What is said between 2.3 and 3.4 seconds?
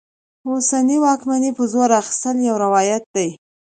یو روایت دی.